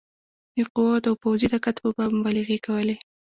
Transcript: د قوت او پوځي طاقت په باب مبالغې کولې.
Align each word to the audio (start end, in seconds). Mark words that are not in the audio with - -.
د 0.55 0.57
قوت 0.75 1.03
او 1.09 1.15
پوځي 1.23 1.47
طاقت 1.53 1.75
په 1.83 1.89
باب 1.97 2.11
مبالغې 2.17 2.57
کولې. 2.65 2.95